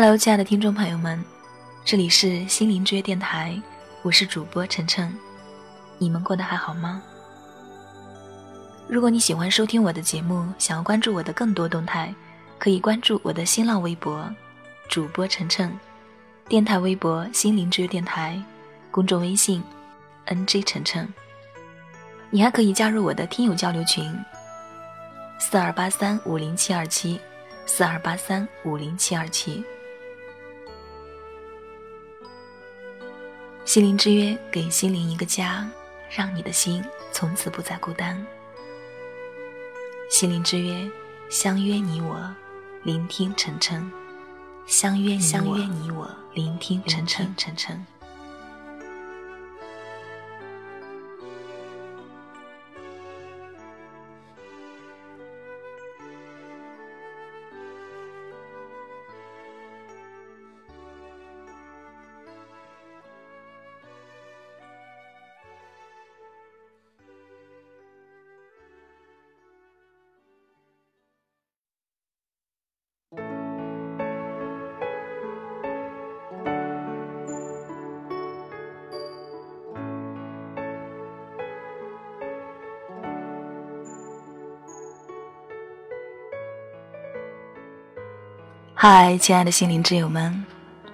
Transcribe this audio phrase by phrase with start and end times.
[0.00, 1.20] Hello，亲爱的听众朋友们，
[1.84, 3.60] 这里是心灵之约电台，
[4.02, 5.12] 我是主播晨晨，
[5.98, 7.02] 你们过得还好吗？
[8.86, 12.14] 如果你喜欢收听我的节目，想要关注我的更多动态，
[12.60, 14.32] 可以关注我的新浪微博
[14.88, 15.76] 主播晨晨，
[16.46, 18.40] 电台微博心灵之约电台，
[18.92, 19.60] 公众微信
[20.26, 21.12] NG 晨晨。
[22.30, 24.16] 你还可以加入我的听友交流群
[25.40, 27.20] 四二八三五零七二七
[27.66, 29.64] 四二八三五零七二七。
[33.68, 35.68] 心灵之约，给心灵一个家，
[36.08, 36.82] 让你的心
[37.12, 38.18] 从此不再孤单。
[40.08, 40.90] 心灵之约，
[41.28, 42.34] 相约你我，
[42.82, 43.92] 聆听晨晨。
[44.64, 47.86] 相约相约你我，聆听晨晨晨晨。
[88.80, 90.44] 嗨，亲爱的心灵之友们，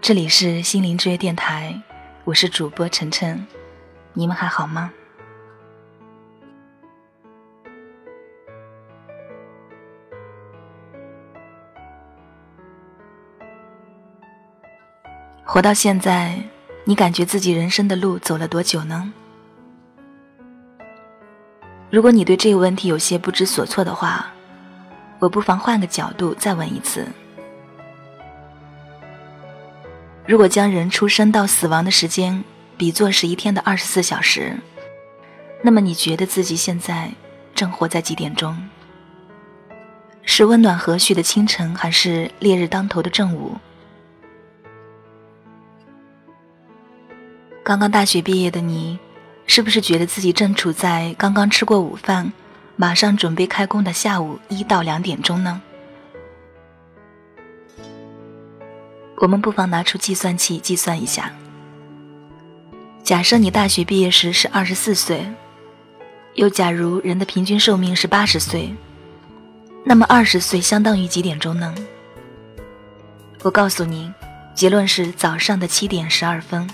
[0.00, 1.80] 这里是心灵之约电台，
[2.24, 3.46] 我是主播晨晨，
[4.14, 4.90] 你们还好吗？
[15.44, 16.36] 活到现在，
[16.82, 19.12] 你感觉自己人生的路走了多久呢？
[21.90, 24.26] 如果你对这个问题有些不知所措的话，
[25.20, 27.06] 我不妨换个角度再问一次。
[30.28, 32.44] 如果将人出生到死亡的时间
[32.76, 34.54] 比作是一天的二十四小时，
[35.62, 37.10] 那么你觉得自己现在
[37.54, 38.54] 正活在几点钟？
[40.24, 43.56] 是温暖和煦的清晨，还是烈日当头的正午？
[47.64, 48.98] 刚刚大学毕业的你，
[49.46, 52.30] 是不是觉得自己正处在刚刚吃过午饭，
[52.76, 55.62] 马上准备开工的下午一到两点钟呢？
[59.20, 61.32] 我们不妨拿出计算器计算一下。
[63.02, 65.26] 假设你大学毕业时是二十四岁，
[66.34, 68.72] 又假如人的平均寿命是八十岁，
[69.84, 71.74] 那么二十岁相当于几点钟呢？
[73.42, 74.12] 我告诉你，
[74.54, 76.68] 结论是早上的七点十二分。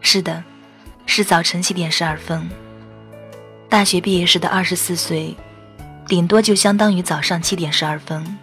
[0.00, 0.42] 是的，
[1.04, 2.48] 是早晨七点十二分。
[3.68, 5.36] 大学毕业时的二十四岁。
[6.10, 8.36] 顶多就相当于早上七点十二分。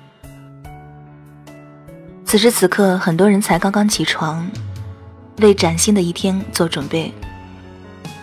[2.23, 4.49] 此时此刻，很多人才刚刚起床，
[5.39, 7.13] 为崭新的一天做准备。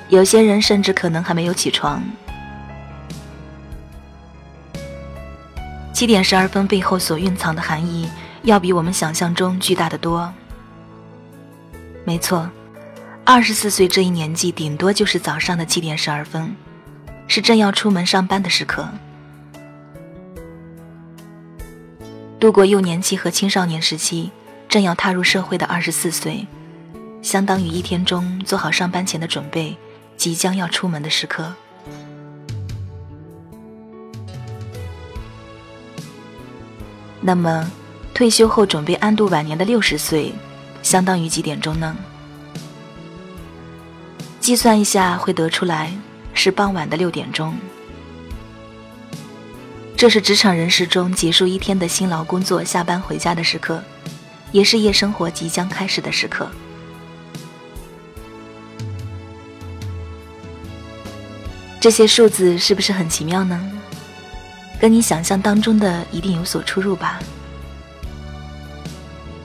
[0.08, 2.02] 有些人甚至可能还没有起床。
[5.92, 8.08] 七点十二分背后所蕴藏的含义，
[8.44, 10.32] 要比我们想象中巨大的多。
[12.06, 12.48] 没错，
[13.26, 16.56] 二十四岁这一年纪，顶多就是早上的七点十二分，
[17.28, 18.88] 是正要出门上班的时刻。
[22.44, 24.30] 度过幼年期和青少年时期，
[24.68, 26.46] 正要踏入社会的二十四岁，
[27.22, 29.74] 相当于一天中做好上班前的准备，
[30.18, 31.54] 即将要出门的时刻。
[37.22, 37.66] 那么，
[38.12, 40.34] 退休后准备安度晚年的六十岁，
[40.82, 41.96] 相当于几点钟呢？
[44.38, 45.90] 计算一下，会得出来
[46.34, 47.56] 是傍晚的六点钟。
[50.04, 53.82] 这是职场人士中结束一天的辛劳工作、下班回家的时刻，
[54.52, 56.46] 也是夜生活即将开始的时刻。
[61.80, 63.58] 这些数字是不是很奇妙呢？
[64.78, 67.18] 跟你想象当中的一定有所出入吧。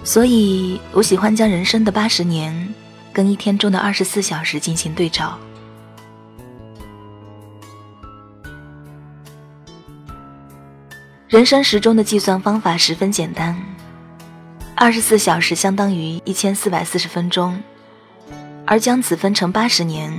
[0.03, 2.73] 所以我喜欢将人生的八十年
[3.13, 5.39] 跟一天中的二十四小时进行对照。
[11.29, 13.55] 人生时钟的计算方法十分简单，
[14.75, 17.61] 二十四小时相当于一千四百四十分钟，
[18.65, 20.11] 而将此分成八十年，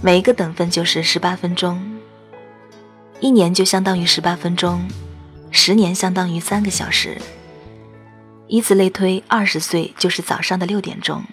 [0.00, 1.82] 每一个等分就是十八分钟，
[3.18, 4.88] 一年就相当于十八分钟，
[5.50, 7.20] 十年相当于三个小时，
[8.46, 11.24] 以此类推，二十岁就是早上的六点钟，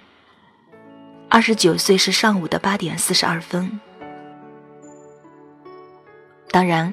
[1.29, 3.79] 二十九岁是上午的八点四十二分。
[6.49, 6.91] 当然。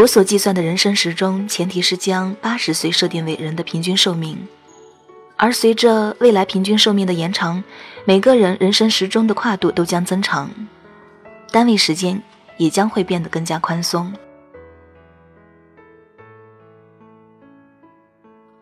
[0.00, 4.48] 我所计算的人生时钟，前提是将八十岁设定为人的平均寿命，
[5.36, 7.62] 而随着未来平均寿命的延长，
[8.06, 10.50] 每个人人生时钟的跨度都将增长，
[11.52, 12.22] 单位时间
[12.56, 14.10] 也将会变得更加宽松。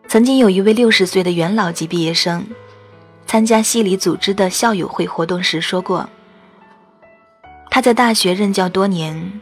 [0.09, 2.45] 曾经有一位六十岁的元老级毕业生，
[3.25, 6.09] 参加系里组织的校友会活动时说过，
[7.71, 9.39] 他在大学任教多年。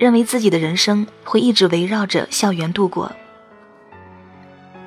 [0.00, 3.12] 认为自己的人生会一直围绕着校园度过。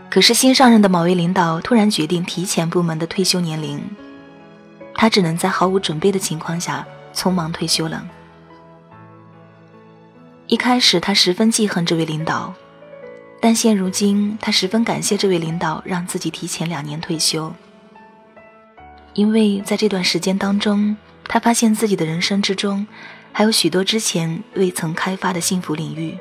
[0.10, 3.80] 可是新上任的某位领导突然决定提前部门的退休年龄，
[4.96, 6.84] 他只能在毫无准备的情况下
[7.14, 8.04] 匆忙退休了。
[10.48, 12.52] 一开始他十分记恨这位领导，
[13.40, 17.54] 但现如今他十分感谢这位领导让自己提前两年退休，
[19.14, 22.88] 因为在这段时间当中，他发现自己的人生之中。
[23.34, 26.16] 还有许多之前未曾开发的幸福领域。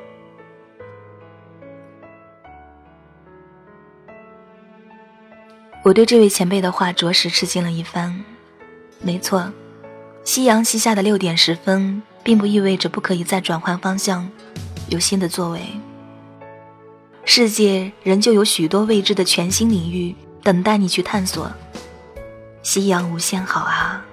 [5.83, 8.23] 我对这位前辈的话着实吃惊了一番。
[8.99, 9.51] 没错，
[10.23, 14.29] 夕阳西下的六点十分，并不意味着不可以再转换方向，
[14.89, 15.61] 有新的作为。
[17.25, 21.51] 世界仍旧有许多未知的全新领域等待你去探索。
[22.63, 24.05] 夕阳无限好啊！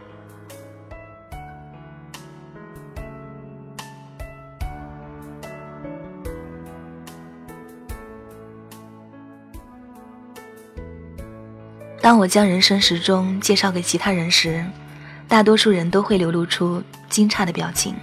[12.01, 14.65] 当我将人生时钟介绍给其他人时，
[15.29, 17.95] 大多数人都会流露出惊诧的表情。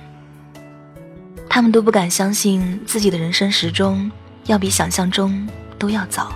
[1.50, 4.10] 他们都不敢相信自己的人生时钟
[4.46, 5.48] 要比想象中
[5.80, 6.32] 都要早。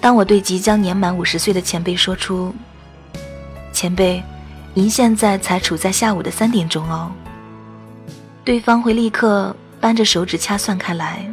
[0.00, 2.52] 当我对即将年满五十岁的前辈说出
[3.72, 4.22] ：“前辈，
[4.74, 7.12] 您现在才处在下午的三点钟哦。”
[8.44, 11.24] 对方会立刻扳着手指掐算开来。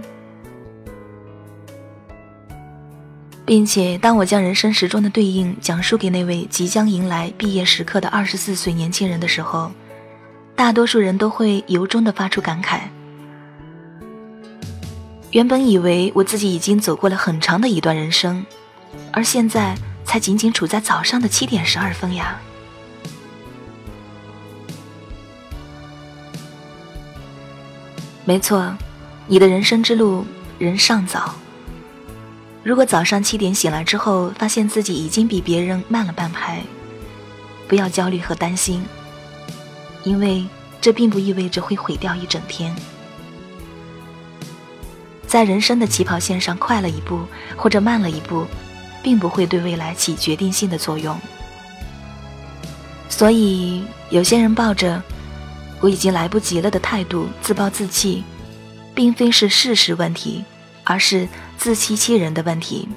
[3.46, 9.70] 并且，当我将人生时钟的对应讲述给那位即将迎来毕业时刻的二十四岁年轻人的时候，
[10.56, 12.80] 大多数人都会由衷的发出感慨。
[15.32, 18.46] 原本以为我自己已经走过了很长的一段人生，
[19.12, 19.76] 而现在
[20.06, 22.40] 才仅仅处在早上的七点十二分呀。
[28.24, 28.74] 没错，
[29.28, 30.26] 你的人生之路
[30.58, 31.34] 仍尚早。
[32.64, 36.64] 如果早上七点醒来之后，发现自己已经比别人慢了半拍，
[37.68, 38.82] 不要焦虑和担心，
[40.06, 40.46] 因为
[40.80, 42.74] 这并不意味着会毁掉一整天。
[45.28, 47.26] 在人生的起跑线上快了一步
[47.58, 48.48] 或者慢了一步，
[49.04, 51.20] 并不会对未来起决定性的作用。
[53.10, 55.04] 所以，有些人抱着
[55.82, 58.24] “我已经来不及了”的态度自暴自弃，
[58.96, 60.46] 并非是事实问题，
[60.86, 61.28] 而是。
[61.64, 62.90] 自欺欺人的问题，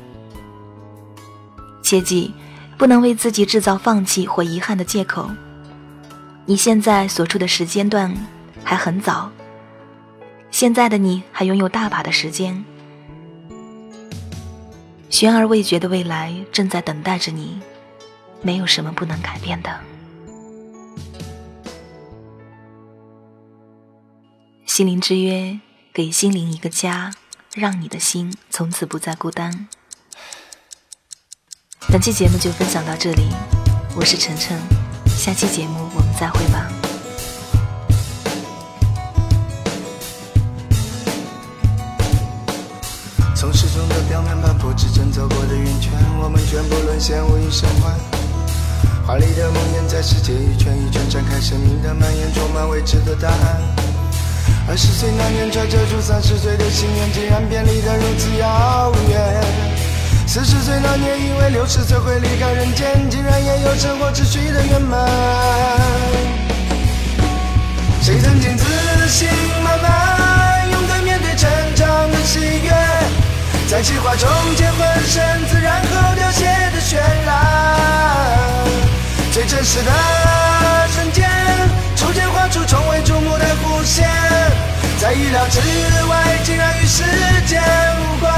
[1.84, 2.34] 切记
[2.76, 5.30] 不能为自己制造放弃或遗憾的借口。
[6.46, 8.12] 你现在所处的时间段
[8.64, 9.30] 还很早，
[10.50, 12.64] 现在的你还拥有大把的时间，
[15.10, 17.60] 悬而未决的未来正在等待着你，
[18.42, 19.78] 没有什么不能改变的。
[24.64, 25.60] 心灵之约，
[25.92, 27.12] 给心灵一个家。
[27.56, 29.66] 让你的心从此不再孤单。
[31.88, 33.30] 本期节目就分享到这里，
[33.96, 34.60] 我是晨晨，
[35.06, 36.68] 下期节目我们再会吧。
[43.34, 47.98] 从时钟的表面斑驳指针走过的圆圈，我们全部沦陷，无一生还。
[49.06, 53.95] 华丽的梦魇在世界一圈一圈展开，生命的蔓延，充满未知的答案。
[54.68, 59.44] 二十岁那年，揣着住三十岁的心愿，竟然便离得如此遥远。
[60.26, 65.08] 四十岁那年，以为六十岁会离开人间，竟然也有生活秩序的圆满。
[68.02, 68.64] 谁曾经自
[69.08, 69.28] 信
[69.62, 72.70] 满满，勇敢面对成长的喜悦，
[73.70, 76.44] 在计划中结婚生子，然后凋谢
[76.74, 78.66] 的绚烂，
[79.32, 79.90] 最真实的
[80.90, 81.30] 瞬间，
[81.94, 82.95] 初见画出从未瞩目的弧线。
[82.95, 82.95] 在意料
[85.62, 87.02] 之外，竟然与时
[87.46, 88.30] 间无关。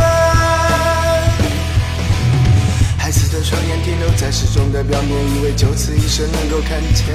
[2.97, 7.07] 孩子的双眼停留在时钟的表面，以为就此一生能够看见。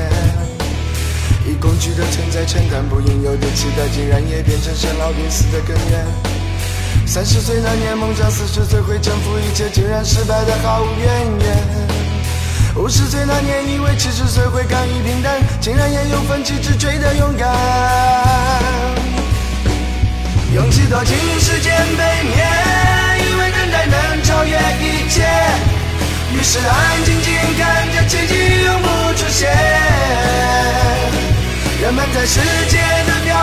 [1.45, 6.05] 以工具的存在承担不应有的期待，竟然也变成生老病死的根源。
[7.05, 11.07] 三十岁那年梦想四十岁会征服一切，竟然失败的毫无怨
[11.41, 11.57] 言。
[12.75, 18.92] 五十岁那年以为七十岁会甘于平淡，竟然也有奋起直追的勇敢。
[20.53, 22.37] 勇气躲进时间背面，
[23.25, 25.25] 以为等待能超越一切，
[26.31, 29.49] 于是安静静看着奇迹永不出现。
[31.81, 33.42] 人们在世界的表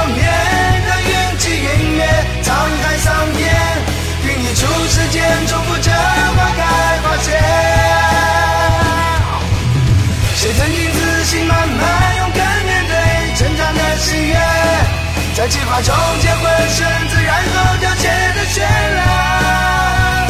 [15.80, 18.60] 在计划中结浑身子，然后凋谢的绚
[18.96, 20.28] 烂，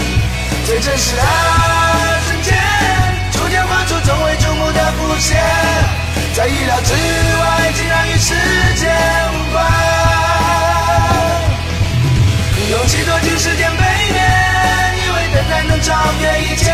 [0.65, 1.23] 最真实的
[2.27, 2.57] 瞬间，
[3.33, 5.43] 初见画出从未瞩目的浮现，
[6.35, 8.09] 在意料之外，竟然。
[8.11, 8.35] 与时
[8.77, 8.91] 间
[9.33, 9.65] 无关。
[12.71, 14.19] 勇气躲进时间背面，
[14.97, 16.73] 以为等待能超越一切，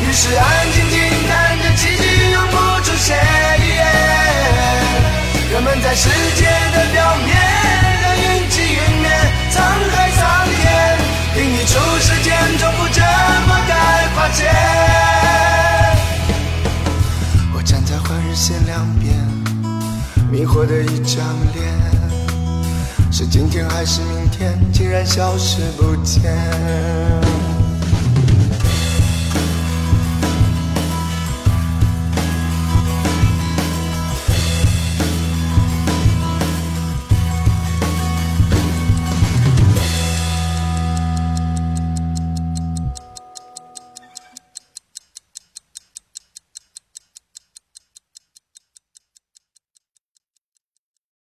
[0.00, 0.63] 于是爱
[20.74, 21.72] 的一张脸，
[23.12, 27.43] 是今天还是明天，竟然消失不见。